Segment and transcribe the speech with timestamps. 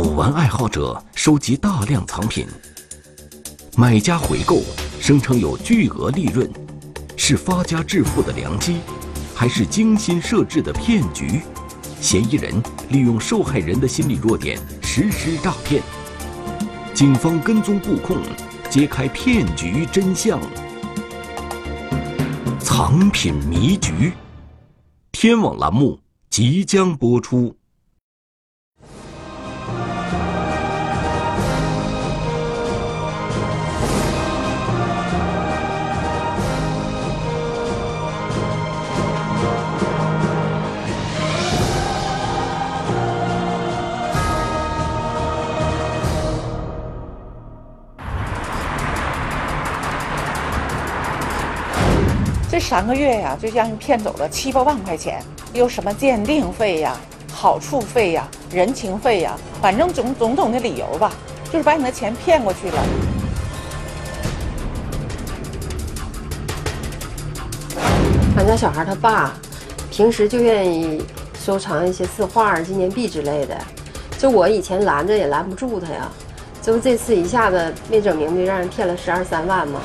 [0.00, 2.46] 古玩爱好者收集大量藏品，
[3.76, 4.62] 买家回购，
[5.00, 6.48] 声称有巨额利润，
[7.16, 8.76] 是发家致富的良机，
[9.34, 11.42] 还是精心设置的骗局？
[12.00, 12.54] 嫌疑人
[12.90, 15.82] 利用受害人的心理弱点实施诈骗，
[16.94, 18.18] 警方跟踪布控，
[18.70, 20.40] 揭开骗局真相。
[22.60, 24.12] 藏品迷局，
[25.10, 25.98] 天网栏目
[26.30, 27.57] 即将播出。
[52.58, 55.22] 这三个月呀，就让人骗走了七八万块钱，
[55.52, 56.96] 有什么鉴定费呀、
[57.32, 61.12] 好处费呀、人情费呀，反正种种种的理由吧，
[61.52, 62.84] 就是把你的钱骗过去了。
[68.36, 69.34] 俺家小孩他爸，
[69.88, 71.00] 平时就愿意
[71.38, 73.56] 收藏一些字画、纪念币之类的，
[74.18, 76.10] 就我以前拦着也拦不住他呀，
[76.60, 79.80] 这不这次一下子没整明白，让人骗了十二三万吗？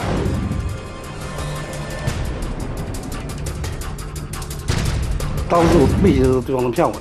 [5.54, 6.92] 当时我没寻思对方能骗我，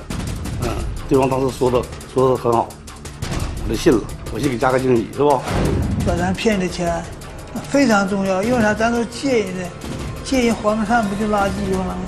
[0.60, 0.68] 嗯，
[1.08, 2.68] 对方当时说的说的很好，
[3.64, 3.98] 我就信了，
[4.30, 5.40] 我去给加个惊喜是吧？
[6.06, 7.02] 把咱骗的钱
[7.70, 8.74] 非常重要，因为啥？
[8.74, 9.68] 咱都借人的，
[10.22, 12.02] 借人还不上不就垃圾用了吗？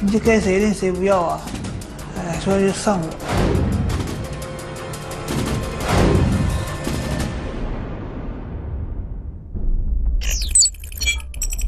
[0.00, 1.40] 你这该谁的谁不要啊？
[2.16, 3.08] 哎，所以就上我。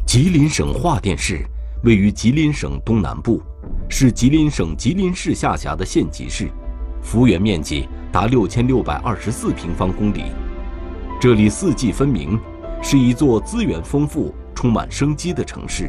[0.06, 1.44] 吉林省桦甸市
[1.84, 3.40] 位于吉林省东南部，
[3.88, 6.50] 是吉林省吉林市下辖的县级市，
[7.00, 10.24] 幅员面积达六千六百二十四平方公里。
[11.20, 12.36] 这里四季分明，
[12.82, 15.88] 是一座资源丰富、充满生机的城市。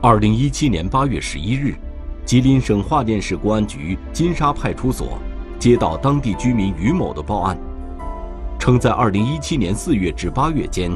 [0.00, 1.74] 二零一七年八月十一日，
[2.24, 5.18] 吉林省桦甸市公安局金沙派出所
[5.58, 7.58] 接到当地居民于某的报案，
[8.58, 10.90] 称在二零一七年四月至八月间，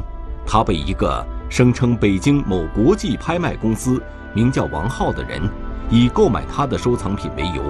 [0.47, 4.01] 他被一个声称北京某国际拍卖公司
[4.33, 5.41] 名叫王浩的人，
[5.89, 7.63] 以购买他的收藏品为由，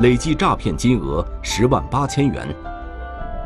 [0.00, 2.48] 累计诈骗金额十万八千元。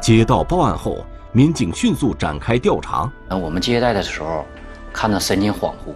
[0.01, 3.11] 接到报案后，民警迅速展开调查。
[3.29, 4.45] 那，我们接待的时候，
[4.93, 5.93] 看着神情恍惚。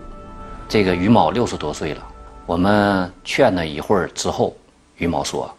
[0.69, 2.07] 这个于某六十多岁了，
[2.45, 4.55] 我们劝了一会儿之后，
[4.97, 5.55] 于某说，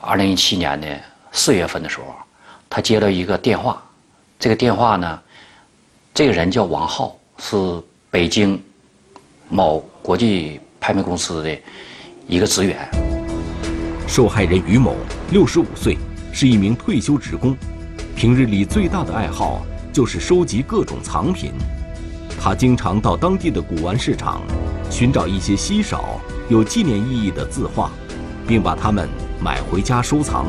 [0.00, 0.86] 二零一七年的
[1.32, 2.06] 四月份的时候，
[2.70, 3.82] 他接了一个电话，
[4.38, 5.20] 这个电话呢，
[6.14, 7.56] 这个人叫王浩，是
[8.08, 8.62] 北京
[9.48, 11.58] 某国际拍卖公司的
[12.28, 12.88] 一个职员。
[14.06, 14.94] 受害人于某
[15.32, 15.98] 六十五岁，
[16.32, 17.56] 是一名退休职工，
[18.14, 21.50] 平日里最大的爱好就是收集各种藏品。
[22.40, 24.40] 他经常到当地的古玩市场，
[24.88, 27.90] 寻找一些稀少、有纪念意义的字画，
[28.46, 29.08] 并把它们
[29.42, 30.46] 买回家收藏，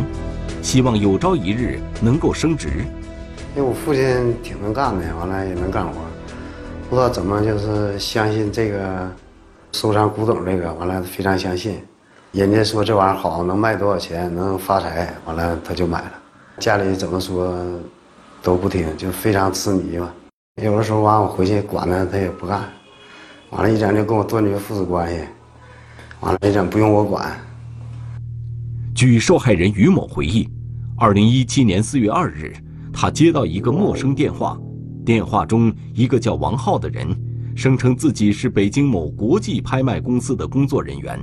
[0.61, 2.85] 希望有朝一日能够升值。
[3.55, 5.93] 因为我父亲挺能干的，完了也能干活，
[6.93, 9.11] 不知道怎么就是相信这个
[9.71, 11.79] 收藏古董这个，完了非常相信，
[12.33, 16.11] 人家说这玩意儿好，能卖多少钱，能发财，完了他就买了。
[16.59, 17.57] 家里怎么说
[18.43, 20.13] 都不听，就非常痴迷吧。
[20.61, 22.61] 有的时候完我回去管他，他也不干，
[23.49, 25.19] 完了，一整就跟我断绝父子关系，
[26.19, 27.35] 完了，一整不用我管。
[28.93, 30.47] 据受害人于某回忆，
[30.99, 32.53] 二零一七年四月二日，
[32.93, 34.55] 他接到一个陌生电话，
[35.05, 37.07] 电话中一个叫王浩的人，
[37.55, 41.19] 声称自己是北京某国际拍卖公司的工作人员，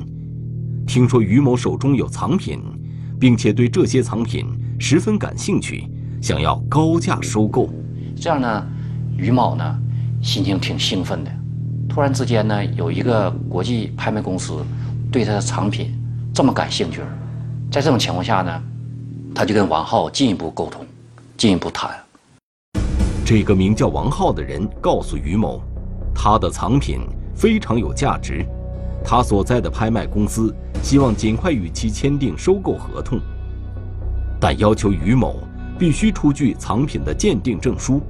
[0.86, 2.60] 听说于某手中有藏品，
[3.18, 4.46] 并且对这些藏品
[4.78, 5.88] 十分感兴趣，
[6.20, 7.70] 想要高价收购。
[8.16, 8.66] 这样呢？
[9.16, 9.78] 于某呢，
[10.22, 11.30] 心情挺兴奋的。
[11.88, 14.54] 突然之间呢，有一个国际拍卖公司
[15.10, 15.92] 对他的藏品
[16.32, 17.00] 这么感兴趣，
[17.70, 18.62] 在这种情况下呢，
[19.34, 20.84] 他就跟王浩进一步沟通，
[21.36, 21.90] 进一步谈。
[23.30, 25.62] 这个名叫王浩的人告诉于某，
[26.12, 26.98] 他的藏品
[27.32, 28.44] 非常有价值，
[29.04, 33.20] 他所在的拍卖公司希望尽快与其签订收购合同，
[34.40, 35.36] 但要求于某
[35.78, 38.00] 必须出具藏品的鉴定证书。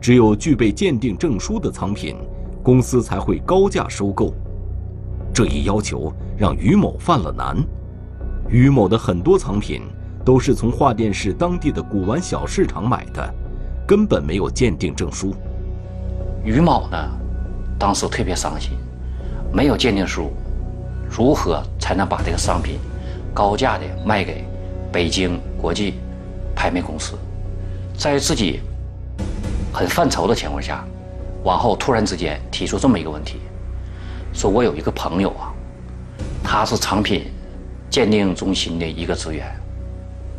[0.00, 2.16] 只有具备鉴定证书的藏品，
[2.60, 4.34] 公司才会高价收购。
[5.32, 7.56] 这一要求让于某犯了难。
[8.48, 9.82] 于某的很多藏品
[10.24, 13.34] 都是从桦甸市当地的古玩小市场买的，
[13.86, 15.34] 根本没有鉴定证书。
[16.42, 16.96] 于某呢，
[17.78, 18.72] 当时特别伤心，
[19.52, 20.30] 没有鉴定书，
[21.10, 22.78] 如何才能把这个商品
[23.32, 24.44] 高价的卖给
[24.92, 25.94] 北京国际
[26.54, 27.14] 拍卖公司，
[27.96, 28.60] 在自己
[29.72, 30.84] 很犯愁的情况下，
[31.42, 33.40] 往后突然之间提出这么一个问题，
[34.32, 35.52] 说我有一个朋友啊，
[36.42, 37.24] 他是藏品
[37.90, 39.46] 鉴定中心的一个职员，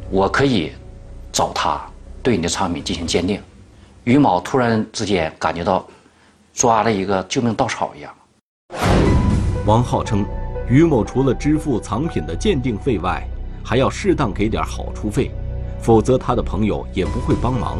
[0.09, 0.71] 我可以
[1.31, 1.81] 找他
[2.25, 3.39] 对你的藏品进行鉴定。
[4.03, 5.85] 于某突然之间感觉到
[6.55, 8.11] 抓了一个救命稻草一样。
[9.67, 10.25] 王浩称，
[10.67, 13.23] 于某除了支付藏品的鉴定费外，
[13.63, 15.29] 还要适当给点好处费，
[15.79, 17.77] 否则他的朋友也不会帮忙。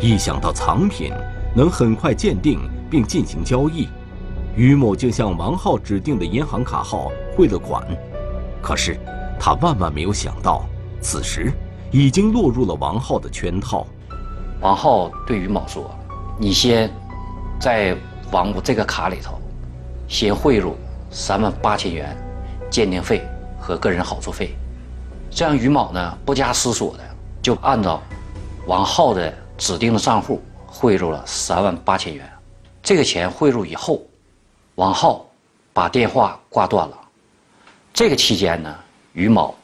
[0.00, 1.12] 一想到藏品
[1.54, 2.58] 能很快鉴定
[2.90, 3.88] 并进行交易，
[4.56, 7.86] 于某就向王浩指定的银行卡号汇了款。
[8.60, 8.98] 可是，
[9.38, 10.64] 他万万没有想到，
[11.00, 11.52] 此时
[11.90, 13.86] 已经落入了王浩的圈套。
[14.60, 15.90] 王浩对于某说
[16.38, 16.90] ：“你先
[17.58, 17.96] 在
[18.30, 19.40] 王这个卡里头，
[20.06, 20.76] 先汇入
[21.10, 22.16] 三万八千元
[22.70, 23.26] 鉴定费
[23.58, 24.54] 和个人好处费。”
[25.30, 27.02] 这样，于某呢不加思索的
[27.40, 28.02] 就按照
[28.66, 32.28] 王浩的指定的账户汇入了三万八千元。
[32.82, 34.02] 这个钱汇入以后，
[34.74, 35.24] 王浩
[35.72, 36.96] 把电话挂断了。
[37.92, 38.74] 这个期间呢，
[39.12, 39.54] 于某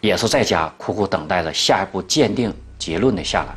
[0.00, 3.56] 也是在家苦苦等待着下一步鉴定结论的下来。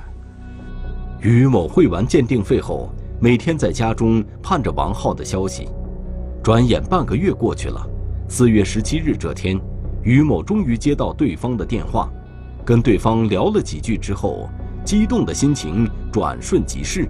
[1.22, 2.90] 于某汇完鉴定费后，
[3.20, 5.68] 每天在家中盼着王浩的消息。
[6.42, 7.86] 转眼半个月过去了，
[8.30, 9.60] 四月十七日这天，
[10.02, 12.10] 于某终于接到对方的电话，
[12.64, 14.48] 跟对方聊了几句之后，
[14.86, 17.08] 激动的心情转瞬即逝。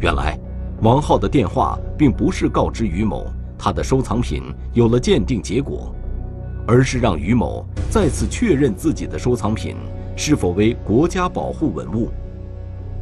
[0.00, 0.36] 原来，
[0.82, 3.26] 王浩的电话并不是告知于某
[3.56, 5.94] 他的收藏品有了鉴定结果，
[6.70, 9.74] 而是让于某再次确认自己的收藏品
[10.14, 12.10] 是否为国家保护文物。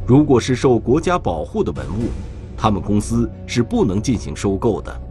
[0.05, 2.07] 如果是受国家保护的文物，
[2.55, 5.01] 他们公司是不能进行收购的。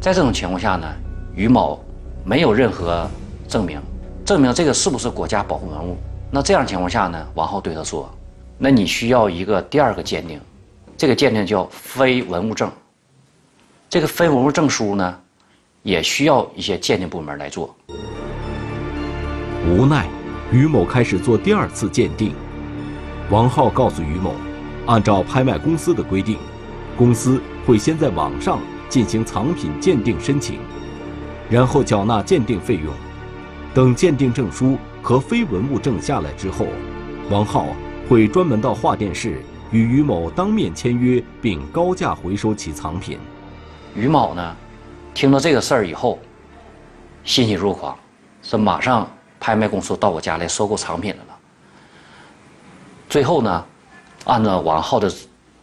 [0.00, 0.92] 在这种情况下呢，
[1.32, 1.78] 于某
[2.24, 3.08] 没有任何
[3.46, 3.80] 证明，
[4.24, 5.96] 证明这个是不是国家保护文物。
[6.28, 8.10] 那这样情况下呢，王浩对他说
[8.58, 10.40] ：“那你需要一个第二个鉴定，
[10.96, 12.68] 这个鉴定叫非文物证。
[13.88, 15.16] 这个非文物证书呢，
[15.82, 17.74] 也需要一些鉴定部门来做。”
[19.68, 20.08] 无奈，
[20.50, 22.32] 于某开始做第二次鉴定。
[23.30, 24.34] 王浩告诉于某，
[24.86, 26.38] 按照拍卖公司的规定，
[26.96, 30.58] 公司会先在网上进行藏品鉴定申请，
[31.48, 32.92] 然后缴纳鉴定费用。
[33.72, 36.66] 等鉴定证书和非文物证下来之后，
[37.30, 37.66] 王浩
[38.08, 39.40] 会专门到画店室
[39.70, 43.16] 与于某当面签约，并高价回收其藏品。
[43.94, 44.56] 于某呢，
[45.14, 46.18] 听到这个事儿以后，
[47.24, 47.96] 欣喜若狂，
[48.42, 49.08] 说马上
[49.38, 51.38] 拍卖公司到我家来收购藏品来了。
[53.08, 53.64] 最后呢，
[54.24, 55.12] 按照王浩的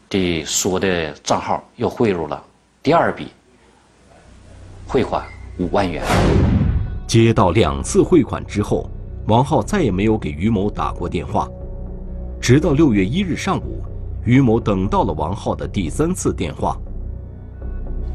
[0.10, 2.44] 的说的账号又汇入了
[2.84, 3.32] 第二笔
[4.86, 5.26] 汇款
[5.58, 6.04] 五万元。
[7.08, 8.90] 接到两次汇款之后，
[9.28, 11.50] 王浩再也没有给于某打过电话。
[12.40, 13.82] 直到六月一日上午，
[14.24, 16.78] 于某等到了王浩的第三次电话。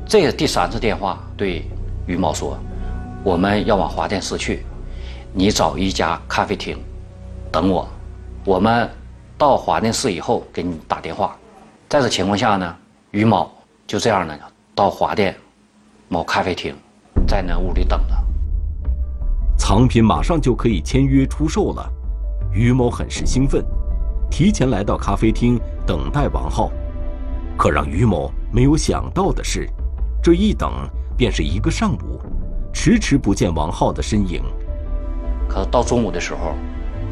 [0.07, 1.65] 这第三次电话对
[2.07, 2.59] 于某说
[3.25, 4.65] ：“我们要往华电市去，
[5.33, 6.79] 你找一家咖啡厅
[7.51, 7.89] 等我，
[8.45, 8.89] 我们。”
[9.39, 11.37] 到华电市以后给你打电话，
[11.89, 12.77] 在这情况下呢，
[13.11, 13.51] 于某
[13.89, 14.39] 就这样呢
[14.73, 15.35] 到华电
[16.09, 16.73] 某咖啡厅，
[17.27, 18.15] 在那屋里等着。
[19.59, 21.91] 藏品马上就可以签约出售了，
[22.53, 23.65] 于某很是兴奋，
[24.31, 26.71] 提前来到咖啡厅等待王浩。
[27.57, 29.69] 可让于某没有想到的是，
[30.23, 30.71] 这一等
[31.17, 32.21] 便是一个上午，
[32.73, 34.41] 迟迟不见王浩的身影。
[35.49, 36.55] 可到中午的时候，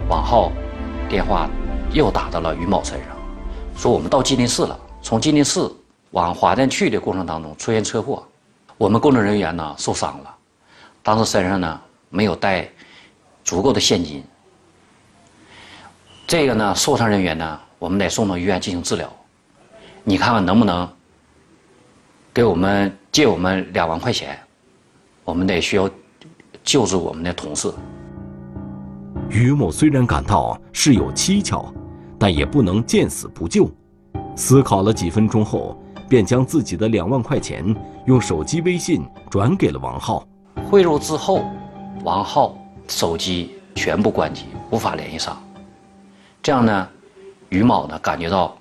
[0.08, 0.52] 王浩
[1.08, 1.50] 电话。
[1.92, 3.16] 又打到了于某身上，
[3.76, 4.78] 说我们到吉林市了。
[5.02, 5.68] 从吉林市
[6.12, 8.24] 往华店去的过程当中出现车祸，
[8.78, 10.32] 我们工作人员呢受伤了，
[11.02, 12.68] 当时身上呢没有带
[13.42, 14.22] 足够的现金。
[16.28, 19.12] 这个呢受伤人员呢，我们得送到医院进行治疗。
[20.04, 20.88] 你看看能不能
[22.32, 24.38] 给我们借我们两万块钱？
[25.24, 25.90] 我们得需要
[26.62, 27.72] 救助我们的同事。
[29.28, 31.72] 于某虽然感到事有蹊跷。
[32.22, 33.66] 但也不能见死不救。
[34.36, 40.22] 思考了几分钟后，便将自己的两万块钱用手机微信转给了王浩。
[40.70, 41.42] 汇入之后，
[42.04, 42.54] 王浩
[42.88, 45.42] 手机全部关机，无法联系上。
[46.42, 46.86] 这样呢，
[47.48, 48.54] 于某呢感觉到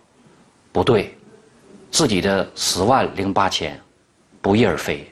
[0.72, 1.14] 不对，
[1.92, 3.80] 自己的十万零八千
[4.42, 5.12] 不翼而飞。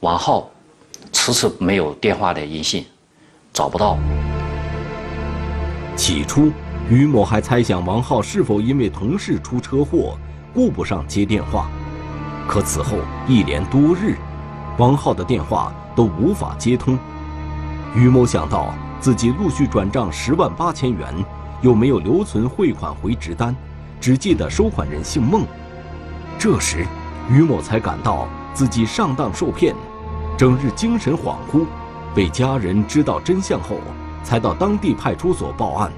[0.00, 0.50] 王浩
[1.12, 2.84] 迟迟没有电话的音信，
[3.52, 3.98] 找不到。
[5.96, 6.50] 起初。
[6.90, 10.16] 于某还猜想王浩是否因为同事出车祸，
[10.54, 11.68] 顾不上接电话。
[12.48, 12.96] 可此后
[13.26, 14.16] 一连多日，
[14.78, 16.98] 王浩的电话都无法接通。
[17.94, 21.12] 于某想到自己陆续转账十万八千元，
[21.60, 23.54] 又没有留存汇款回执单，
[24.00, 25.44] 只记得收款人姓孟。
[26.38, 26.86] 这时，
[27.28, 29.74] 于某才感到自己上当受骗，
[30.36, 31.66] 整日精神恍惚。
[32.14, 33.78] 被家人知道真相后，
[34.22, 35.90] 才到当地派出所报案。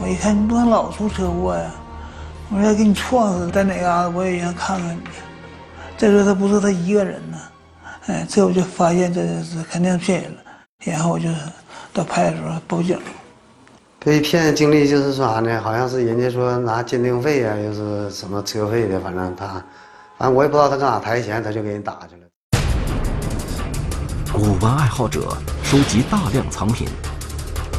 [0.00, 1.70] 我一看你不能老出车祸呀，
[2.50, 5.00] 我要给你撞死在哪嘎达，我也想看看你。
[5.96, 7.38] 再说他不是他一个人呢，
[8.06, 10.40] 哎，这我就发现这是肯定骗人了，
[10.84, 11.28] 然后我就
[11.92, 12.98] 到派出所报警。
[14.04, 15.58] 被骗经历就是说啥呢？
[15.62, 19.46] 好像是人家说拿鉴定费呀，又是什么车费的，反正他，
[20.18, 22.20] 反正我也不知道他搁哪抬钱，他就给人打去了。
[24.30, 26.86] 古玩爱好者收集大量藏品，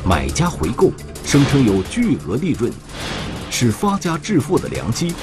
[0.03, 0.91] 买家回购，
[1.23, 2.71] 声称有巨额利润，
[3.51, 5.13] 是发家致富的良机，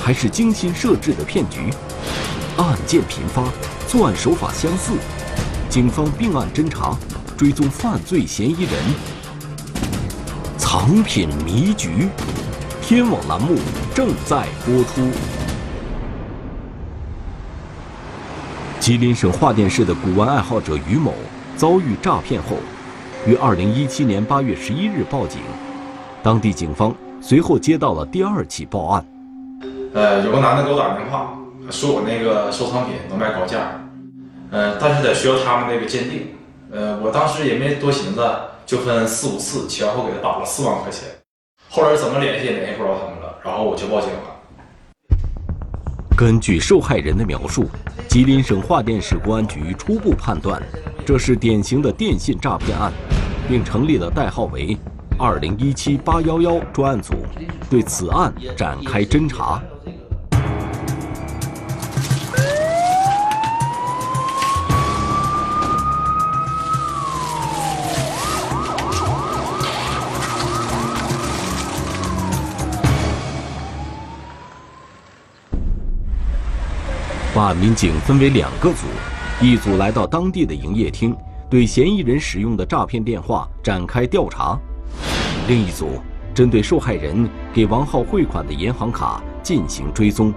[0.00, 1.70] 还是精心设置的骗局？
[2.56, 3.42] 案件频发，
[3.88, 4.92] 作案手法相似，
[5.68, 6.96] 警方并案侦查，
[7.36, 8.72] 追踪犯罪嫌疑人。
[10.72, 12.08] 藏品迷局，
[12.80, 13.58] 天网栏目
[13.94, 15.02] 正在播出。
[18.80, 21.12] 吉林省桦甸市的古玩爱好者于某
[21.56, 22.56] 遭遇诈骗后，
[23.26, 25.42] 于二零一七年八月十一日报警。
[26.22, 29.04] 当地警方随后接到了第二起报案。
[29.92, 31.38] 呃，有个男的给我打电话，
[31.70, 33.78] 说我那个收藏品能卖高价，
[34.50, 36.28] 呃，但是得需要他们那个鉴定。
[36.70, 38.26] 呃，我当时也没多寻思，
[38.72, 41.06] 就分四五次，前后给他打了四万块钱。
[41.68, 44.40] 后来怎么联系也联系不着他们了，然后我就报警了。
[46.16, 47.66] 根据受害人的描述，
[48.08, 50.62] 吉林省桦甸市公安局初步判断，
[51.04, 52.90] 这是典型的电信诈骗案，
[53.46, 54.74] 并成立了代号为
[55.20, 57.12] “二零一七八幺幺”专案组，
[57.68, 59.62] 对此案展开侦查。
[77.42, 78.86] 办案民警分为两个组，
[79.40, 81.12] 一组来到当地的营业厅，
[81.50, 84.56] 对嫌疑人使用的诈骗电话展开调查；
[85.48, 86.00] 另一组
[86.32, 90.32] 针对受害人给王浩汇款的银行卡进行追踪。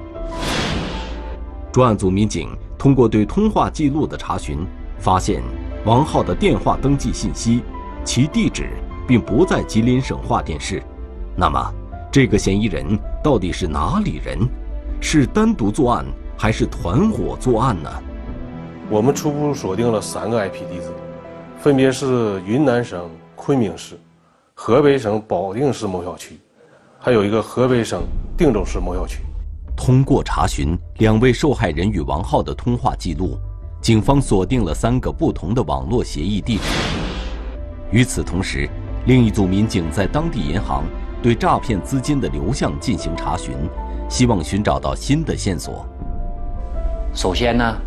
[1.71, 4.65] 专案组民警通过对通话记录的查询，
[4.97, 5.43] 发现
[5.85, 7.61] 王浩的电话登记信息，
[8.03, 8.67] 其地址
[9.07, 10.81] 并不在吉林省桦甸市。
[11.37, 11.71] 那么，
[12.11, 14.39] 这个嫌疑人到底是哪里人？
[14.99, 16.03] 是单独作案？
[16.37, 17.89] 还是团伙作案呢？
[18.89, 20.91] 我们初步锁定了三个 IP 地址，
[21.57, 23.99] 分别是云南省昆明市、
[24.53, 26.37] 河北省保定市某小区，
[26.99, 28.03] 还有一个河北省
[28.37, 29.19] 定州市某小区。
[29.75, 33.37] 通过查询两位受害人与王浩的通话记录，
[33.81, 36.63] 警方锁定了三个不同的网络协议地址。
[37.91, 38.69] 与此同时，
[39.05, 40.83] 另一组民警在当地银行
[41.23, 43.53] 对诈骗资金的流向进行查询，
[44.09, 45.85] 希望寻找到新的线索。
[47.15, 47.77] 首先呢，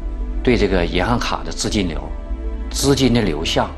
[0.42, 2.02] 对这个银行卡的资金流、
[2.70, 3.70] 资金的流向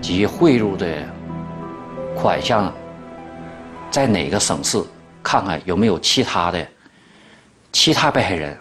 [0.00, 0.86] 及汇入的
[2.14, 2.72] 款项，
[3.90, 4.80] 在哪个省市，
[5.20, 6.64] 看看有没有其他的
[7.72, 8.56] 其他被害人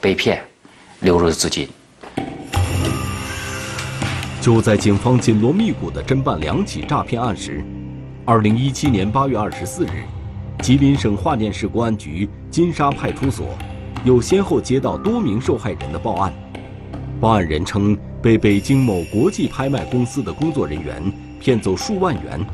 [0.00, 0.42] 被骗
[1.00, 1.68] 流入的资金。
[4.40, 7.62] 就在警方紧锣密鼓地侦办两起诈骗案时，
[8.24, 10.02] 二零一七年八月二十四日，
[10.62, 13.46] 吉林省桦甸市公安局金沙派出所。
[14.04, 16.32] 又先后接到多名受害人的报案，
[17.20, 21.00] 报案人称被北京某国际拍卖公司的工作人员
[21.38, 22.44] 骗走数万元。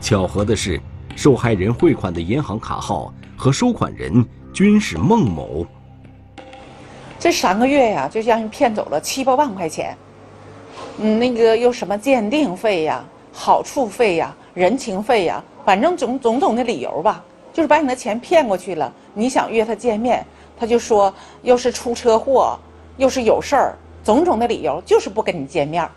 [0.00, 0.80] 巧合的是，
[1.14, 4.24] 受害人汇款的银行卡号和收款人
[4.54, 5.66] 均是孟某。
[7.18, 9.94] 这三个月呀，就让人骗走了七八万块钱。
[10.98, 17.22] 嗯，那个又什么鉴定费呀、好处费呀、人情费呀，反正种种种的理由吧，
[17.52, 18.90] 就是把你的钱骗过去了。
[19.12, 20.24] 你想约他见面。
[20.58, 22.58] 他就说，又是出车祸，
[22.96, 25.88] 又是有事儿，种种的理由就是不跟你见面。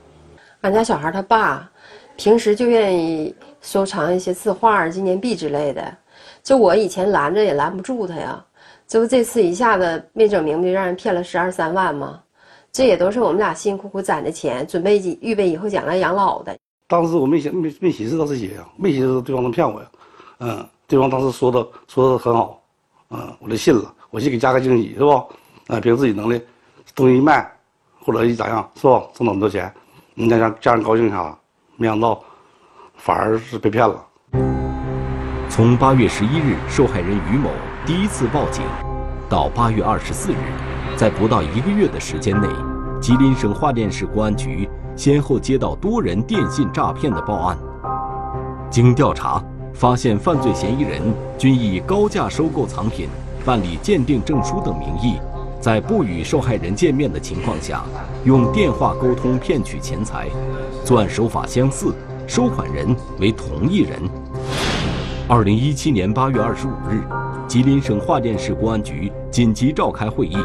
[0.62, 1.70] 俺家小孩他爸，
[2.18, 5.98] 平时就愿意收藏一些字画、纪念币之类的。
[6.44, 8.46] 就我以前拦着也拦不住他呀，
[8.88, 12.20] 这不这次一下子没整明白，让人骗了十二三万吗？
[12.72, 16.56] 这也都是我们俩辛辛苦苦攒的钱，准备预备以后将来养老的。
[16.88, 19.92] 当时我没想没没寻思到这些呀，没寻思对方能骗我呀。
[20.40, 22.62] 嗯，对方当时说的说的很好，
[23.10, 23.94] 嗯，我就信了。
[24.12, 25.12] 我去给加个惊喜是不？
[25.68, 26.42] 啊，凭自己能力，
[26.96, 27.48] 东西一卖，
[28.04, 28.98] 或者一咋样是不？
[29.14, 29.72] 挣那么多钱，
[30.16, 31.38] 你家让家人高兴一下，
[31.78, 32.20] 没想到
[32.96, 34.04] 反而是被骗了。
[35.48, 37.52] 从八月十一日受害人于某
[37.86, 38.64] 第一次报警，
[39.30, 40.38] 到八月二十四日，
[40.98, 42.48] 在不到一个月的时间内，
[43.00, 47.58] 吉林省桦甸市公安局先后接到多人电信诈骗的报案。
[48.72, 51.00] 经调查，发现犯罪嫌疑人
[51.38, 53.08] 均以高价收购藏品、
[53.46, 55.16] 办理鉴定证书等名义，
[55.60, 57.84] 在不与受害人见面的情况下，
[58.26, 60.28] 用电话沟通骗取钱财。
[60.86, 61.94] 作案手法相似，
[62.28, 64.00] 收款人为同一人。
[65.28, 67.02] 二零一七年八月二十五日，
[67.48, 70.38] 吉林省桦甸市公安局紧急召开会议，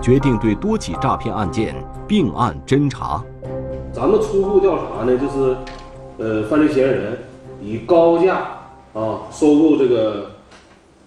[0.00, 1.74] 决定对多起诈骗案件
[2.08, 3.22] 并案侦查。
[3.92, 5.56] 咱们初步调查呢，就是，
[6.18, 7.18] 呃，犯罪嫌疑人
[7.60, 8.36] 以高价
[8.94, 10.30] 啊收购这个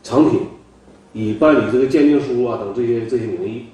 [0.04, 0.42] 藏品，
[1.14, 3.66] 以办理这个鉴定书啊等这些这些名义，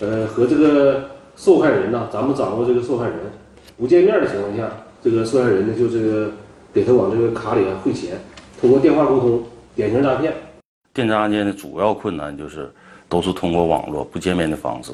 [0.00, 3.16] 呃，和这个受害人呢，咱们掌握这个受害人
[3.78, 4.70] 不见面的情况下，
[5.02, 6.30] 这个受害人呢就这个
[6.72, 8.18] 给他往这个卡里啊汇钱，
[8.60, 9.42] 通过电话沟通，
[9.74, 10.32] 典型诈骗。
[10.92, 12.70] 电诈案件的主要困难就是
[13.08, 14.92] 都是通过网络不见面的方式，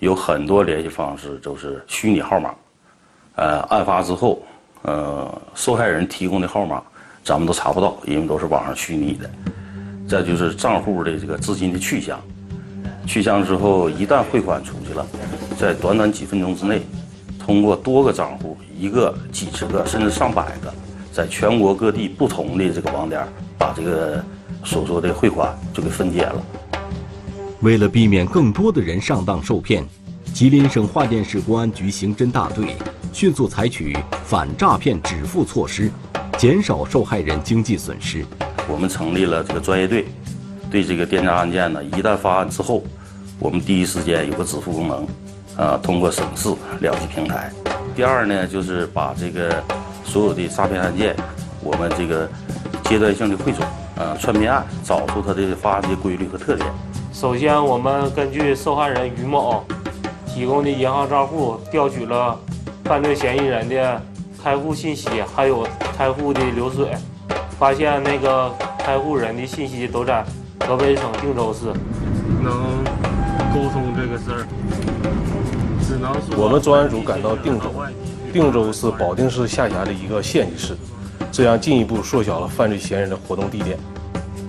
[0.00, 2.52] 有很多联系方式都是虚拟号码。
[3.36, 4.42] 呃，案发之后，
[4.82, 6.82] 呃，受害人提供的号码
[7.22, 9.30] 咱们都查不到，因为都是网上虚拟的。
[10.08, 12.18] 再就是账户的这个资金的去向，
[13.06, 15.06] 去向之后一旦汇款出去了，
[15.58, 16.80] 在短短几分钟之内，
[17.38, 20.72] 通过多个账户，一个、几十个甚至上百个，
[21.12, 23.22] 在全国各地不同的这个网点，
[23.58, 24.24] 把这个
[24.64, 26.42] 所说的汇款就给分解了。
[27.60, 29.84] 为了避免更多的人上当受骗，
[30.32, 32.74] 吉林省桦甸市公安局刑侦大队。
[33.10, 35.90] 迅速采取反诈骗止付措施，
[36.36, 38.24] 减少受害人经济损失。
[38.68, 40.06] 我们成立了这个专业队，
[40.70, 42.84] 对这个电诈案件呢，一旦发案之后，
[43.38, 45.06] 我们第一时间有个止付功能，
[45.56, 46.48] 啊，通过省市
[46.80, 47.50] 两级平台。
[47.96, 49.62] 第二呢，就是把这个
[50.04, 51.16] 所有的诈骗案件，
[51.62, 52.28] 我们这个
[52.84, 53.64] 阶段性的汇总，
[53.96, 56.68] 啊，串并案，找出它的发案的规律和特点。
[57.12, 59.64] 首先，我们根据受害人于某
[60.26, 62.38] 提供的银行账户调取了。
[62.84, 64.00] 犯罪嫌疑人的
[64.42, 66.86] 开户信息，还有开户的流水，
[67.58, 70.24] 发现那个开户人的信息都在
[70.66, 71.66] 河北省定州市。
[72.40, 72.84] 能
[73.52, 74.46] 沟通这个事儿，
[75.84, 77.72] 只能我们专案组赶到定州，
[78.32, 80.76] 定州是保定市下辖的一个县级市，
[81.32, 83.76] 这样进一步缩小了犯罪嫌疑人的活动地点。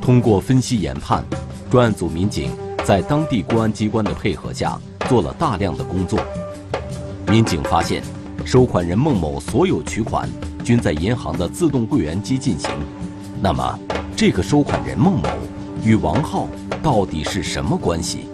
[0.01, 1.23] 通过分析研判，
[1.71, 2.51] 专案组民警
[2.83, 6.19] 在当地公安机关的配合下，做了大量的工作。
[7.27, 8.03] 民警发现。
[8.45, 10.27] 收款人孟某所有取款
[10.69, 12.69] 均在银行的自动柜员机进行，
[13.41, 13.79] 那么
[14.15, 15.27] 这个收款人孟某
[15.83, 16.47] 与王浩
[16.83, 18.27] 到底是什么关系？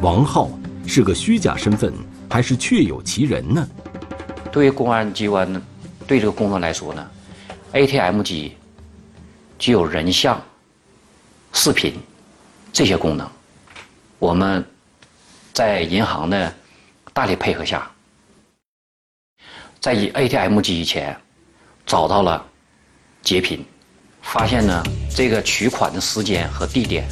[0.00, 0.48] 王浩
[0.86, 1.92] 是个虚假身份
[2.30, 3.68] 还是确有其人呢？
[4.50, 5.62] 对于公安机关，
[6.06, 7.06] 对这个工作来说呢
[7.72, 8.56] ，ATM 机
[9.58, 10.40] 具有人像、
[11.52, 11.96] 视频
[12.72, 13.28] 这些功能，
[14.18, 14.64] 我们
[15.52, 16.50] 在银行的
[17.12, 17.86] 大力配合下。
[19.80, 21.14] 在 ATM 机以前
[21.86, 22.44] 找到了
[23.22, 23.64] 截屏，
[24.22, 24.82] 发现呢
[25.14, 27.06] 这个取款的时间和地点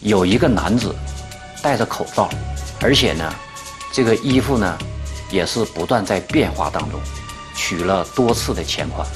[0.00, 0.94] 有一个男子
[1.62, 2.28] 戴着口罩，
[2.80, 3.34] 而且呢
[3.92, 4.78] 这个衣服呢
[5.30, 7.00] 也是不断在变化当中，
[7.54, 9.06] 取了多次的钱款。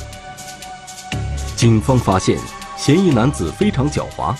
[1.56, 2.38] 警方发现
[2.76, 4.34] 嫌疑男子非常狡猾，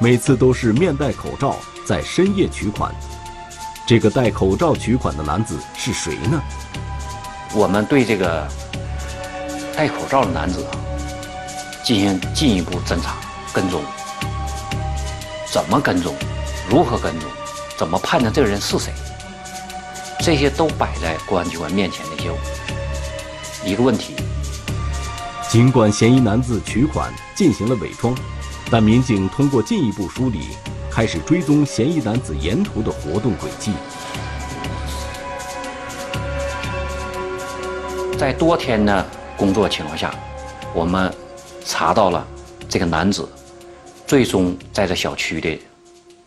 [0.00, 2.94] 每次都是面戴口罩在深夜取款。
[3.86, 6.40] 这个戴口罩取款的男子是谁呢？
[7.52, 8.48] 我们对这个
[9.74, 10.64] 戴口罩的男子
[11.82, 13.16] 进行进一步侦查
[13.52, 13.82] 跟踪，
[15.50, 16.14] 怎么跟踪，
[16.70, 17.28] 如何跟踪，
[17.76, 18.92] 怎么判断这个人是谁，
[20.20, 22.30] 这些都摆在公安机关面前的一些
[23.64, 24.14] 一个问题。
[25.48, 28.14] 尽管嫌疑男子取款进行了伪装，
[28.70, 30.50] 但民警通过进一步梳理，
[30.90, 33.72] 开始追踪嫌疑男子沿途的活动轨迹。
[38.18, 39.04] 在多天呢
[39.42, 40.14] 工作情况下，
[40.72, 41.12] 我们
[41.64, 42.24] 查到了
[42.68, 43.28] 这个男子
[44.06, 45.60] 最终在这小区的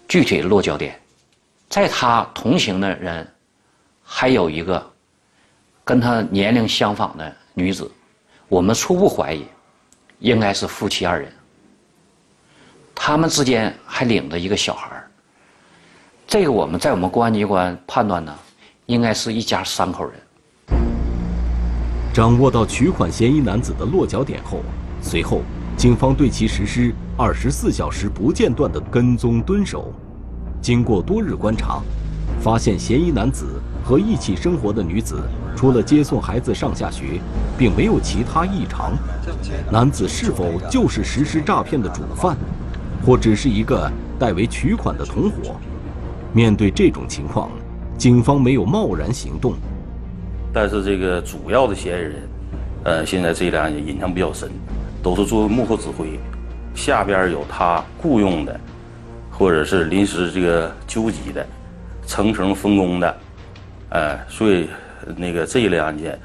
[0.05, 0.99] 具体落脚点，
[1.69, 3.25] 在他同行的人
[4.03, 4.85] 还有一个
[5.85, 7.89] 跟他年龄相仿的女子，
[8.49, 9.45] 我们初步怀疑
[10.19, 11.31] 应该是夫妻二人，
[12.93, 15.01] 他们之间还领着一个小孩
[16.27, 18.37] 这个我们在我们公安机关判断呢，
[18.87, 20.19] 应该是一家三口人。
[22.15, 24.61] 掌握到取款嫌疑男子的落脚点后，
[25.01, 25.41] 随后
[25.75, 29.91] 警方对其实施二十四小时不间断的跟踪蹲守。
[30.61, 31.81] 经过多日观察，
[32.39, 35.23] 发现嫌疑男子和一起生活的女子
[35.57, 37.19] 除了接送孩子上下学，
[37.57, 38.93] 并没有其他异常。
[39.69, 42.37] 男子是否就是实施诈骗的主犯，
[43.05, 45.57] 或只是一个代为取款的同伙？
[46.31, 47.49] 面对这种情况，
[47.97, 49.55] 警方没有贸然行动。
[50.55, 52.29] 但是这个主要的嫌疑人，
[52.85, 54.49] 呃，现在这两人印象比较深，
[55.03, 56.17] 都是作为幕后指挥，
[56.73, 58.57] 下边有他雇佣的，
[59.29, 61.45] 或者是临时这个纠集的，
[62.07, 63.17] 层层分工的，
[63.89, 64.69] 哎，所以
[65.17, 66.17] 那个这一类案件，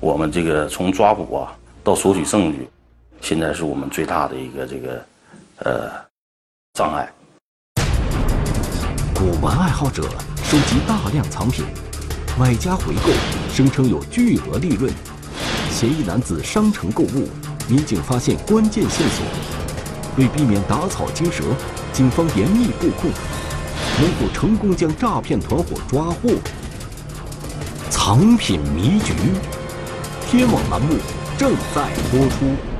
[0.00, 2.68] 我们这个从抓捕啊到索取证据，
[3.20, 5.06] 现在是我们最大的一个这个
[5.58, 5.90] 呃
[6.74, 7.08] 障碍。
[9.14, 10.02] 古玩爱好者
[10.42, 11.64] 收集大量藏品，
[12.38, 13.10] 买家回购，
[13.50, 14.92] 声称有巨额利润。
[15.70, 17.30] 嫌疑男子商城购物，
[17.66, 19.24] 民警发现关键线索。
[20.18, 21.44] 为避免打草惊蛇，
[21.94, 23.10] 警方严密布控，
[23.98, 26.34] 能否成功将诈骗团伙抓获？
[27.88, 29.14] 藏品迷局，
[30.28, 30.98] 天网栏目
[31.38, 32.75] 正在播出。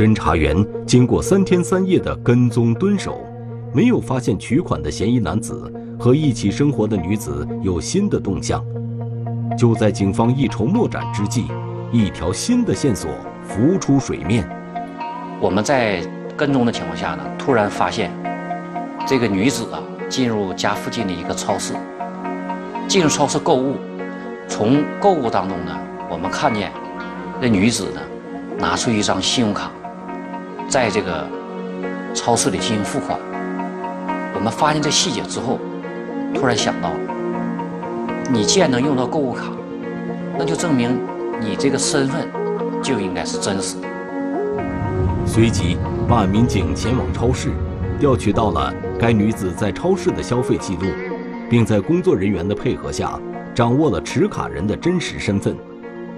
[0.00, 3.22] 侦查员经过三天三夜的跟踪蹲守，
[3.70, 8.64] 没有发现取款的嫌疑男子和一起生活的女子有新的动向。
[9.58, 11.48] 就在警方一筹莫展之际，
[11.92, 13.10] 一条新的线索
[13.44, 14.48] 浮出水面。
[15.38, 16.00] 我们在
[16.34, 18.10] 跟踪的情况下呢，突然发现
[19.06, 21.74] 这个女子啊进入家附近的一个超市，
[22.88, 23.76] 进入超市购物。
[24.48, 25.78] 从购物当中呢，
[26.10, 26.72] 我们看见
[27.38, 28.00] 这女子呢
[28.58, 29.70] 拿出一张信用卡。
[30.70, 31.26] 在这个
[32.14, 33.18] 超市里进行付款，
[34.32, 35.58] 我们发现这细节之后，
[36.32, 36.92] 突然想到，
[38.30, 39.46] 你既然能用到购物卡，
[40.38, 40.96] 那就证明
[41.40, 42.28] 你这个身份
[42.80, 43.88] 就应该是真实的。
[45.26, 45.76] 随即，
[46.08, 47.50] 办案民警前往超市，
[47.98, 50.82] 调取到了该女子在超市的消费记录，
[51.50, 53.18] 并在工作人员的配合下，
[53.52, 55.56] 掌握了持卡人的真实身份。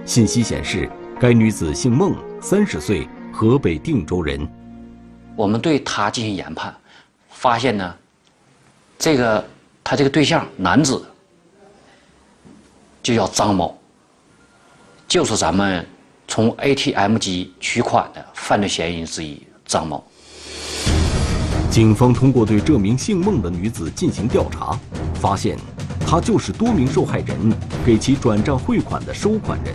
[0.05, 0.87] 信息显示，
[1.19, 3.09] 该女子姓孟，三十岁。
[3.35, 4.47] 河北定州人，
[5.35, 6.71] 我们对他进行研判，
[7.31, 7.95] 发现呢，
[8.99, 9.43] 这个
[9.83, 11.03] 他这个对象男子
[13.01, 13.75] 就叫张某，
[15.07, 15.83] 就是咱们
[16.27, 20.03] 从 ATM 机取款的犯罪嫌疑人之一张某。
[21.71, 24.79] 警方通过对这名姓孟的女子进行调查，
[25.15, 25.57] 发现
[26.05, 27.51] 她就是多名受害人
[27.83, 29.73] 给其转账汇款的收款人。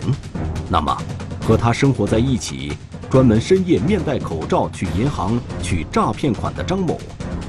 [0.69, 0.97] 那么，
[1.41, 2.71] 和她生活在一起。
[3.09, 6.99] 专门深夜面戴口罩去银行取诈骗款的张某，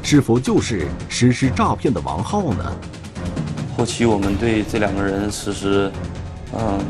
[0.02, 2.76] 是否就是实施诈骗的王浩呢？
[3.76, 5.92] 后期我们对这两个人实施，
[6.54, 6.80] 嗯，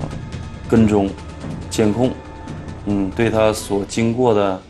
[0.68, 1.10] 跟踪、
[1.68, 2.12] 监控，
[2.86, 4.62] 嗯，对他所经过的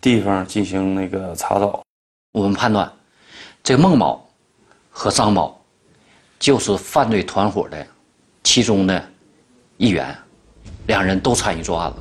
[0.00, 1.82] 地方进行那个查找。
[2.32, 2.90] 我们判断，
[3.64, 4.24] 这孟某
[4.90, 5.60] 和张某
[6.38, 7.84] 就是犯罪团伙的
[8.44, 9.04] 其中的
[9.76, 10.16] 一员，
[10.86, 11.96] 两人都参与作案了。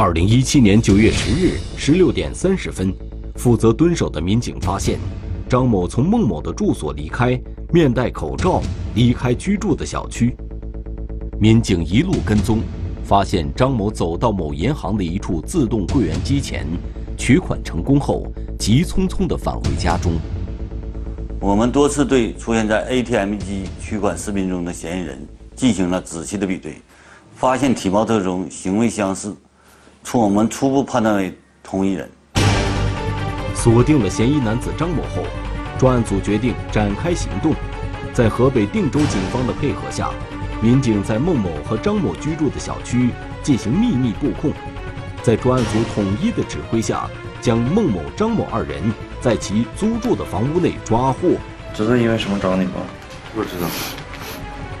[0.00, 2.94] 二零一七年九月十日十六点三十分，
[3.34, 4.96] 负责蹲守的民警发现，
[5.48, 7.36] 张某从孟某的住所离开，
[7.72, 8.62] 面戴口罩
[8.94, 10.36] 离开居住的小区。
[11.40, 12.60] 民警一路跟踪，
[13.02, 16.64] 发现张某走到某银行的一处自动柜员机前，
[17.16, 18.24] 取款成功后，
[18.56, 20.12] 急匆匆地返回家中。
[21.40, 25.18] 我们多次对出现在 ATM 机取款视频中的嫌疑人
[25.56, 26.76] 进行了仔细的比对，
[27.34, 29.34] 发现体貌特征、行为相似。
[30.04, 32.08] 从我们初步判断为同一人。
[33.54, 35.22] 锁定了嫌疑男子张某后，
[35.78, 37.54] 专案组决定展开行动。
[38.14, 40.10] 在河北定州警方的配合下，
[40.60, 43.10] 民警在孟某和张某居住的小区
[43.42, 44.52] 进行秘密布控，
[45.22, 47.08] 在专案组统一的指挥下，
[47.40, 48.82] 将孟某、张某二人
[49.20, 51.36] 在其租住的房屋内抓获。
[51.74, 52.72] 知道因为什么找你吗？
[53.34, 53.66] 不知道。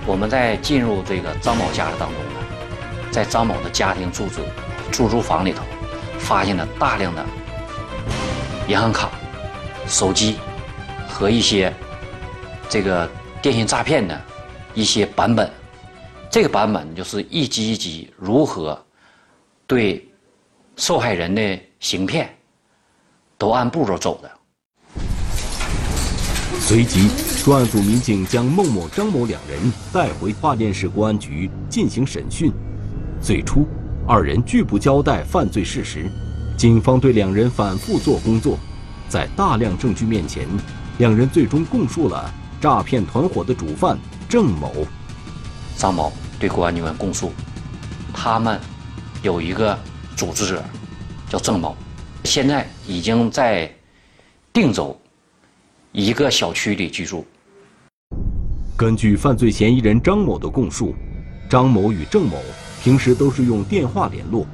[0.06, 2.40] 我们在进入这个张某家的当中呢，
[3.10, 4.40] 在张某的家庭住址。
[4.90, 5.62] 出租房里头，
[6.18, 7.24] 发现了大量的
[8.66, 9.10] 银行卡、
[9.86, 10.36] 手机
[11.08, 11.72] 和一些
[12.68, 13.08] 这个
[13.40, 14.20] 电信诈骗的
[14.74, 15.50] 一些版本。
[16.30, 18.78] 这个版本就是一级一级如何
[19.66, 20.06] 对
[20.76, 22.28] 受害人的行骗，
[23.38, 24.30] 都按步骤走的。
[26.60, 27.08] 随即，
[27.42, 32.52] 专案组民警将孟某、张某两人带回桦甸市公安局进行审讯。
[33.22, 33.66] 最初。
[34.10, 36.10] 二人拒不交代犯罪事实，
[36.56, 38.58] 警方对两人反复做工作，
[39.06, 40.48] 在大量证据面前，
[40.96, 44.72] 两人最终供述了诈骗团伙的主犯郑某、
[45.76, 47.32] 张某对公安机关供述，
[48.14, 48.58] 他们
[49.22, 49.78] 有一个
[50.16, 50.64] 组织者
[51.28, 51.76] 叫郑某，
[52.24, 53.70] 现在已经在
[54.54, 54.98] 定州
[55.92, 57.26] 一个小区里居住。
[58.74, 60.94] 根据犯罪嫌疑人张某的供述，
[61.50, 62.38] 张某与郑某。
[62.88, 64.46] 平时都是用电话联络，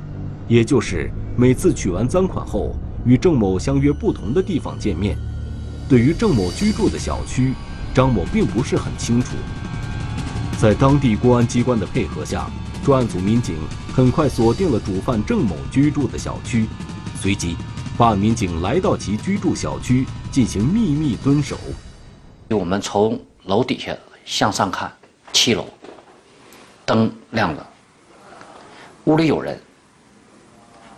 [0.48, 2.74] 也就是每次取完赃款后，
[3.06, 5.16] 与郑某相约不同的地方见面。
[5.88, 7.54] 对于郑某居住的小区，
[7.94, 9.36] 张某并不是很清楚。
[10.58, 12.50] 在当地公安机关的配合下，
[12.84, 13.54] 专案组民警
[13.94, 16.66] 很快锁定了主犯郑某居住的小区，
[17.20, 17.54] 随即，
[17.96, 21.56] 办案民警来到其居住小区进行秘密蹲守。
[22.50, 24.92] 我们从楼底下向上看，
[25.32, 25.64] 七楼，
[26.84, 27.64] 灯亮了，
[29.04, 29.60] 屋里有人，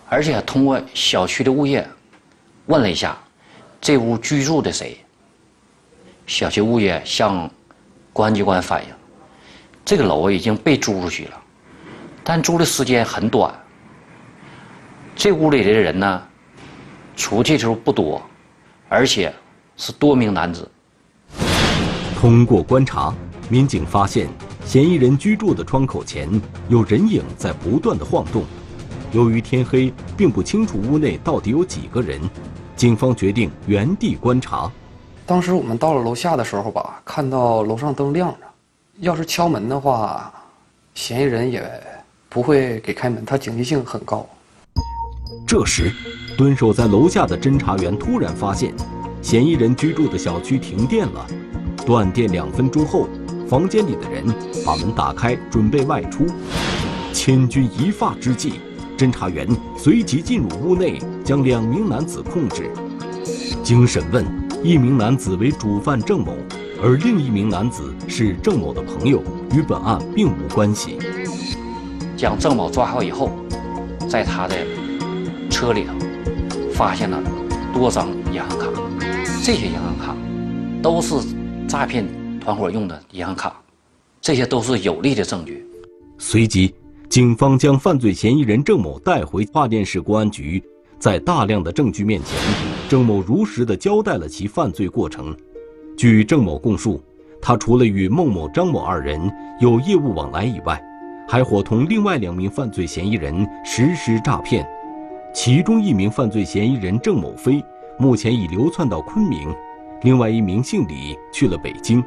[0.09, 1.87] 而且通过小区的物业
[2.67, 3.19] 问了一下，
[3.81, 4.97] 这屋居住的谁？
[6.27, 7.51] 小区物业向
[8.13, 8.89] 公安机关反映，
[9.85, 11.43] 这个楼已经被租出去了，
[12.23, 13.53] 但租的时间很短。
[15.17, 16.23] 这屋里的人呢，
[17.17, 18.23] 出去的时候不多，
[18.89, 19.35] 而且
[19.77, 20.71] 是多名男子。
[22.21, 23.13] 通过观察，
[23.49, 24.29] 民警发现
[24.67, 26.29] 嫌疑人居住的窗口前
[26.69, 28.43] 有人影在不断的晃动。
[29.13, 32.21] 由于天黑，并不清楚屋内到底有几个人，
[32.75, 34.69] 警方决定原地观察。
[35.25, 38.39] 当时我们到了楼下的时候吧，看到楼上灯亮着，
[38.99, 40.35] 要是敲门的话，
[40.97, 41.63] 嫌疑人也
[42.29, 44.29] 不会给开门，他警惕性很高。
[45.47, 45.93] 这时，
[46.37, 48.75] 蹲守在楼下的侦查员突然发现，
[49.23, 51.25] 嫌疑人居住的小区停电了。
[51.87, 53.09] 断电两分钟后，
[53.49, 54.25] 房间里的人
[54.65, 56.27] 把门打开，准备外出。
[57.13, 58.55] 千钧一发之际，
[58.99, 62.71] 侦查员随即进入屋内，将两名男子控制。
[63.63, 64.25] 经审问，
[64.63, 66.37] 一名男子为主犯郑某，
[66.83, 69.23] 而另一名男子是郑某的朋友，
[69.55, 70.99] 与本案并无关系。
[72.17, 73.31] 将郑某抓获以后，
[74.09, 74.57] 在他的
[75.49, 75.93] 车里头
[76.73, 77.23] 发现了
[77.73, 78.67] 多张银行卡，
[79.45, 80.17] 这些银行卡
[80.83, 81.15] 都是。
[81.69, 82.07] 诈骗
[82.47, 83.61] 团伙用的银行卡，
[84.21, 85.67] 这些都是有力的证据。
[86.17, 86.73] 随即，
[87.09, 90.63] 警方将犯罪嫌疑人郑某带回桦甸市公安局，
[90.97, 92.39] 在大量的证据面前，
[92.89, 95.37] 郑某如实的交代了其犯罪过程。
[95.99, 97.03] 据郑某供述，
[97.43, 99.21] 他除了与孟某、张某二人
[99.61, 100.81] 有业务往来以外，
[101.27, 104.65] 还伙同另外两名犯罪嫌疑人实施诈骗。
[105.35, 107.61] 其中一名犯罪嫌疑人郑某飞，
[107.99, 109.53] 目前已流窜到昆明。
[110.03, 112.05] 另外一名姓李去了北京。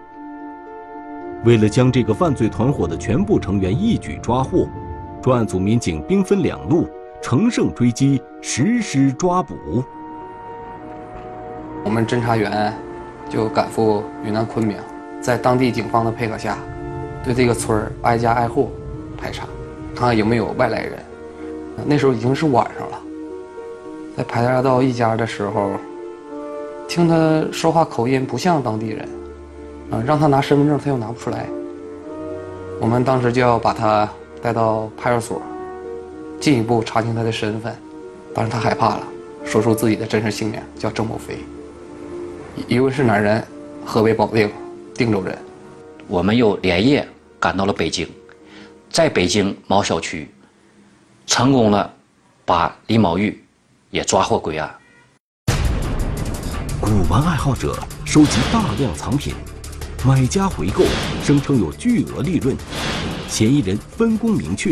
[1.45, 4.67] 为了将这个犯罪团伙的全部成员一举抓获，
[5.21, 6.87] 专案组民警兵分两路，
[7.21, 9.55] 乘胜追击，实施抓捕。
[11.83, 12.73] 我们侦查员
[13.29, 14.77] 就赶赴云南昆明，
[15.21, 16.57] 在当地警方的配合下，
[17.23, 18.69] 对这个村儿挨家挨户
[19.17, 19.45] 排查，
[19.95, 20.99] 看看有没有外来人。
[21.85, 22.99] 那时候已经是晚上了，
[24.17, 25.71] 在排查到一家的时候。
[26.89, 29.07] 听他说话口音不像当地人，
[29.91, 31.47] 啊，让他拿身份证他又拿不出来。
[32.79, 34.07] 我们当时就要把他
[34.41, 35.41] 带到派出所，
[36.39, 37.75] 进一步查清他的身份。
[38.33, 39.03] 当时他害怕了，
[39.43, 41.39] 说出自己的真实姓名，叫郑某飞，
[42.67, 43.43] 一位是哪人？
[43.85, 44.51] 河北保定
[44.93, 45.35] 定州人。
[46.07, 47.07] 我们又连夜
[47.39, 48.07] 赶到了北京，
[48.91, 50.29] 在北京某小区，
[51.25, 51.91] 成功了
[52.45, 53.43] 把李某玉
[53.89, 54.69] 也抓获归案。
[56.79, 57.75] 古玩爱好者
[58.05, 59.33] 收集大量藏品，
[60.07, 60.85] 买家回购，
[61.23, 62.55] 声称有巨额利润。
[63.27, 64.71] 嫌疑人分工明确，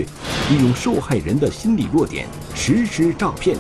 [0.50, 3.58] 利用受害人的心理弱点实施诈骗。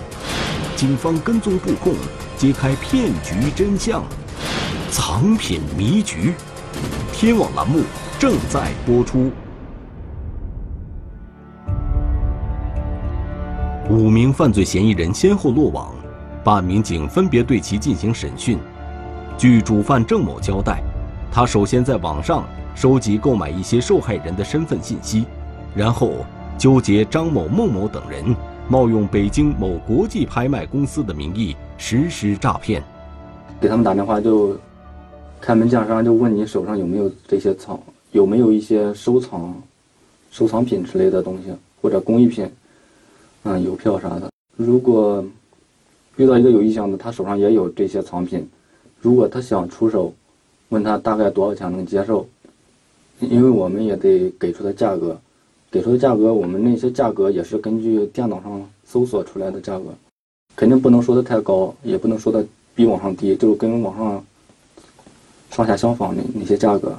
[0.78, 1.94] 警方跟踪布控，
[2.38, 4.02] 揭开骗局真相。
[4.90, 6.34] 藏品迷局，
[7.12, 7.82] 天网栏目
[8.18, 9.30] 正在播出。
[13.90, 15.94] 五名犯罪嫌疑人先后落网。
[16.46, 18.58] 办案民警分别对其进行审讯。
[19.38, 20.82] 据主犯郑某交代，
[21.38, 25.24] 他首先在网上收集购买一些受害人的身份信息，
[25.76, 26.26] 然后
[26.58, 28.36] 纠结张某、孟某等人，
[28.68, 32.84] 冒用北京某国际拍卖公司的名义实施诈骗。
[33.62, 34.58] 给他们打电话就
[35.40, 37.80] 开门见山就问你手上有没有这些藏，
[38.14, 39.56] 有没有一些收藏、
[40.32, 42.52] 收藏品之类的东西，或者工艺品，
[43.44, 44.28] 嗯，邮票啥的。
[44.56, 45.24] 如果
[46.16, 48.50] 遇到一个有意向的，他手上也有这些藏品，
[49.00, 50.12] 如果他想出手，
[50.70, 52.28] 问他大概多少钱能接受，
[53.20, 55.18] 因为我们也得给出的价格，
[55.72, 59.86] 给出的价格，我们那些价格也是根据电脑上搜索出来的价格，
[60.56, 64.24] 肯定不能说的太高，也不能说的比网上低，就跟网上
[65.52, 66.98] 上下相仿的那些价格。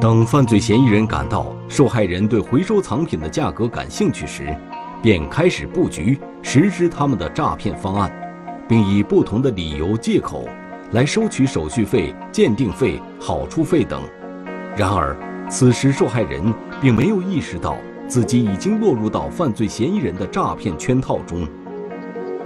[0.00, 4.54] 当犯罪嫌疑人感到受害人对回收藏品的价格感兴趣时，
[5.02, 8.12] 便开始布局实施他们的诈骗方案，
[8.68, 10.46] 并以不同的理由借口
[10.94, 14.00] 来收取手续费、鉴定费、好处费等。
[14.76, 15.16] 然而，
[15.50, 16.40] 此时受害人
[16.80, 17.76] 并没有意识到
[18.06, 21.48] 自己已经落入到犯罪嫌疑人的诈骗圈套中。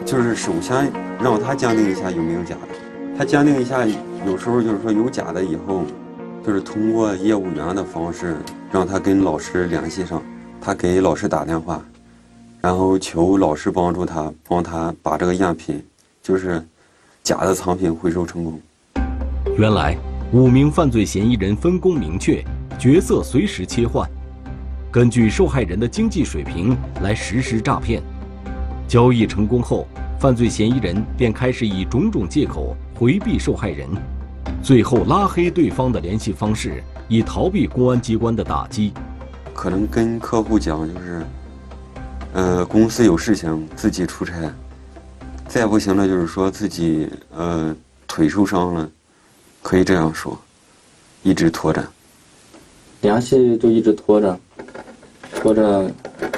[0.03, 2.69] 就是首先让他鉴定一下有没有假的，
[3.19, 3.87] 他鉴定一下，
[4.27, 5.83] 有时候就是说有假的以后，
[6.43, 8.35] 就是通过业务员的方式
[8.73, 10.23] 让他跟老师联系上，
[10.59, 11.85] 他给老师打电话，
[12.63, 15.85] 然后求老师帮助他，帮他把这个赝品，
[16.23, 16.67] 就是
[17.29, 18.59] 假的藏品回收成功。
[19.59, 19.95] 原来
[20.33, 22.43] 五名犯罪嫌疑人分工明确，
[22.79, 24.09] 角色随时切换，
[24.91, 28.03] 根据受害人的经济水平来实施诈骗。
[28.89, 29.87] 交易成功后，
[30.19, 33.87] 犯罪嫌疑人便开始以种种借口回避受害人，
[34.63, 38.95] 最后拉黑对方的联系方式，以逃避公安机关的打击。
[39.53, 41.23] 可能跟客户讲就是，
[42.33, 44.51] 呃，公司有事情自己出差，
[45.49, 47.75] 再不行了就是说自己呃
[48.07, 48.89] 腿受伤了。
[49.61, 50.39] 可以这样说，
[51.23, 51.85] 一直拖着，
[53.01, 54.39] 联系就一直拖着，
[55.35, 55.91] 拖着，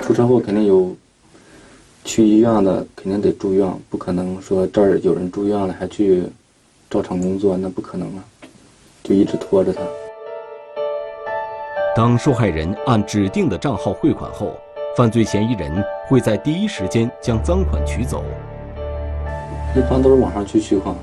[0.03, 0.97] 出车祸肯定有
[2.03, 6.25] 去医院的，肯定得住院，不可能说这儿有人住院了还去
[6.89, 8.25] 照常工作，那不可能啊，
[9.05, 9.83] 就一直拖着他。
[11.95, 14.57] 当受害人按指定的账号汇款后，
[14.97, 18.25] 犯罪嫌疑人会在第一时间将赃款取走。
[19.77, 20.95] 一般都是晚上去取款，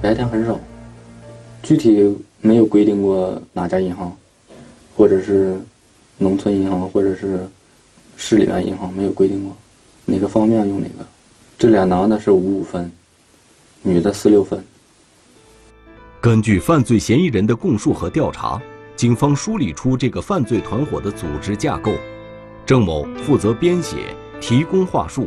[0.00, 0.58] 白天很少。
[1.62, 4.16] 具体没有规定过哪家银行，
[4.96, 5.60] 或者是
[6.16, 7.46] 农村银行，或者是
[8.16, 9.54] 市里面银行，没有规定过
[10.06, 11.04] 哪个方面用哪个。
[11.58, 12.90] 这俩男的是五五分，
[13.82, 14.64] 女的四六分。
[16.18, 18.60] 根据犯罪嫌疑人的供述和调查，
[18.96, 21.92] 警方梳理出这个犯罪团伙的组织架构：
[22.64, 23.96] 郑某负责编写、
[24.40, 25.24] 提供话术；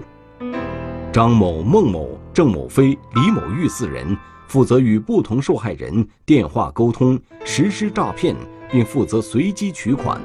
[1.14, 4.18] 张某、孟某、郑某飞、李某玉四人。
[4.48, 8.34] 负责与不同受害人电话沟通，实施诈骗，
[8.72, 10.22] 并负责随机取款，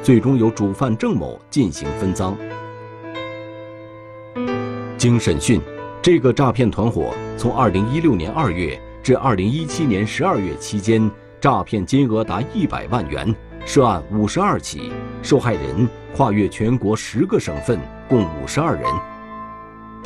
[0.00, 2.36] 最终由主犯郑某进行分赃。
[4.96, 5.60] 经审讯，
[6.00, 18.84] 这个诈骗团伙从2016年2月至2017年12月期间，诈骗金额达100万元，涉案52起，受害人跨越全国十个省份，共52人。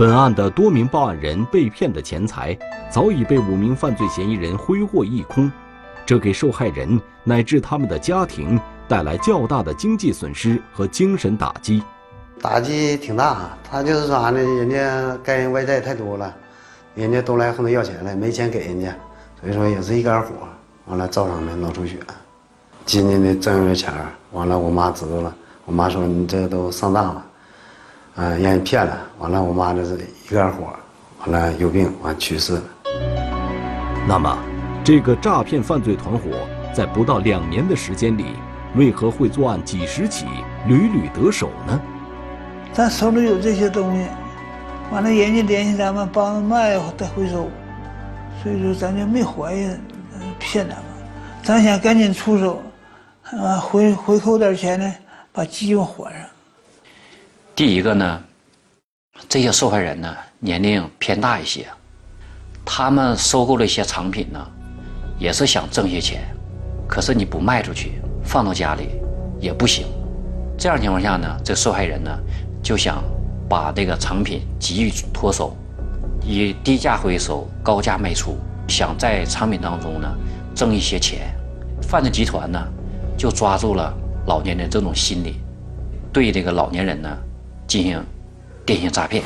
[0.00, 2.58] 本案的多名报案人被骗的钱财
[2.90, 5.52] 早已被五名犯罪嫌疑人挥霍一空，
[6.06, 8.58] 这给受害人乃至他们的家庭
[8.88, 11.82] 带来较大的经济损失和精神打击。
[12.40, 14.40] 打击挺大，他就是啥呢？
[14.40, 16.34] 人家该人外债太多了，
[16.94, 18.96] 人家都来和他要钱了，没钱给人家，
[19.38, 20.28] 所以说也是一杆火，
[20.86, 21.98] 完了造成的脑出血。
[22.86, 23.92] 今年的挣着钱
[24.32, 25.36] 完了我妈知道了，
[25.66, 27.26] 我妈说你这都上当了。
[28.16, 30.66] 嗯，让人骗了，完了，我妈这是一杆火，
[31.20, 32.62] 完了有病，完去世了。
[34.06, 34.36] 那么，
[34.82, 36.28] 这个诈骗犯罪团伙
[36.74, 38.34] 在不到两年的时间里，
[38.74, 40.26] 为何会作案几十起，
[40.66, 41.80] 屡屡得手呢？
[42.72, 44.06] 咱手里有这些东西，
[44.90, 47.48] 完了人家联系咱们帮着卖再回收，
[48.42, 49.68] 所以说咱就没怀疑
[50.38, 50.84] 骗咱们，
[51.42, 52.60] 咱想赶紧出手，
[53.38, 54.92] 啊回回扣点钱呢，
[55.32, 56.29] 把机会还上。
[57.60, 58.22] 第一个呢，
[59.28, 61.66] 这些受害人呢年龄偏大一些，
[62.64, 64.40] 他们收购了一些藏品呢，
[65.18, 66.22] 也是想挣些钱，
[66.88, 68.88] 可是你不卖出去，放到家里
[69.38, 69.86] 也不行。
[70.58, 72.10] 这样情况下呢，这受害人呢
[72.62, 73.04] 就想
[73.46, 75.54] 把这个藏品急于脱手，
[76.24, 80.08] 以低价回收、高价卖出，想在藏品当中呢
[80.54, 81.30] 挣一些钱。
[81.82, 82.58] 犯罪集团呢
[83.18, 83.94] 就抓住了
[84.26, 85.34] 老年人这种心理，
[86.10, 87.18] 对这个老年人呢。
[87.70, 88.04] 进行
[88.66, 89.22] 电信诈骗。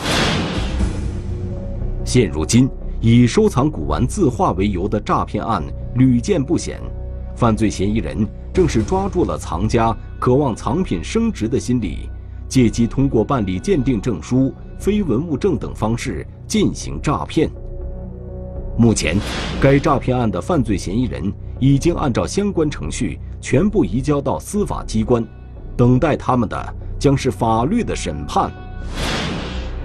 [2.04, 2.68] 现如今，
[3.00, 6.78] 以收藏古玩字画为由的诈骗案屡见不鲜，
[7.34, 12.10] 犯罪嫌疑人正是抓住了藏家渴望藏品升值的心理，
[12.46, 17.50] 借机通过办理鉴定证书、非文物证等方式进行诈骗。
[18.76, 19.16] 目前，
[19.58, 25.26] 该诈骗案的犯罪嫌疑人已经按照相关程序全部移交到司法机关，
[25.78, 26.74] 等待他们的。
[27.04, 28.50] 将是法律的审判。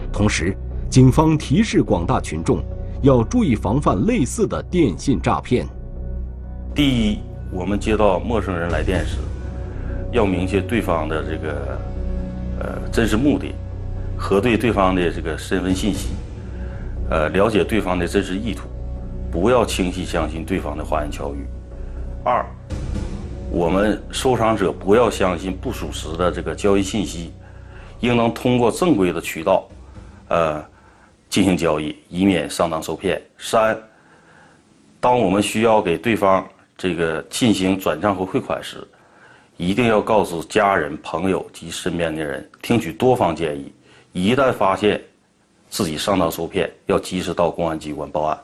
[0.09, 0.55] 同时，
[0.89, 2.63] 警方提示广大群众
[3.01, 5.67] 要注意防范类似的电信诈骗。
[6.73, 7.19] 第一，
[7.51, 9.17] 我们接到陌生人来电时，
[10.13, 11.79] 要明确对方的这个
[12.61, 13.53] 呃真实目的，
[14.17, 16.11] 核对对方的这个身份信息，
[17.09, 18.69] 呃，了解对方的真实意图，
[19.29, 21.45] 不要轻易相信对方的花言巧语。
[22.23, 22.45] 二。
[23.51, 27.33] 我们收藏者不要相信不属实的这个交易信息，
[27.99, 29.67] 应当通过正规的渠道，
[30.27, 30.63] 呃，
[31.29, 33.19] 进行交易，以免上当受骗。
[33.39, 33.75] 三，
[34.99, 36.47] 当我们需要给对方
[36.77, 38.87] 这个进行转账和汇款时，
[39.57, 43.73] 一定要告诉家人、朋友及身边的人，听取多方建议。
[44.11, 45.01] 一旦发现
[45.69, 48.39] 自己上当受骗，要及时到公安机关报案。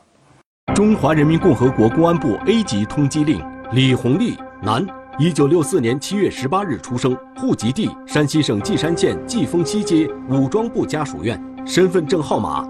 [0.73, 3.39] 中华人民共和国公安部 A 级通缉令：
[3.71, 4.35] 李红利，
[4.65, 4.83] 男，
[5.19, 12.67] 一九六四年七月十八日出生，户籍地山西省稷山县稷峰西街武装部家属院，身份证号码：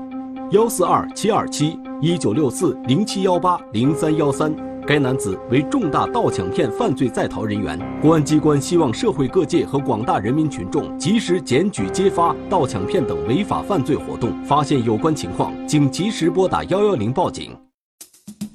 [0.51, 4.53] 幺四二七二七一九六四零七幺八零三幺三。
[4.85, 17.57] 该男子为重大盗抢骗犯罪在逃人员，公安机关希望社会各界和广大人民群众及时检举揭发盗抢骗等违法犯罪活动，发现有关情况，请及时拨打幺幺零报警。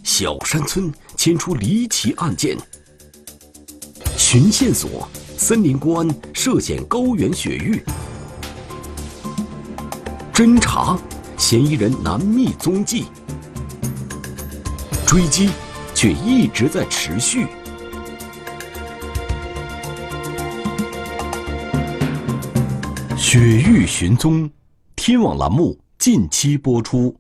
[0.03, 2.55] 小山村牵出离奇案件，
[4.23, 7.83] 寻线索，森林公安涉险高原雪域，
[10.33, 10.97] 侦查，
[11.39, 13.07] 嫌疑人难觅踪迹，
[15.07, 15.49] 追击。
[15.95, 17.47] 却一直在持续。
[23.17, 24.49] 雪域寻踪，
[24.97, 27.15] 天网栏目近期播出。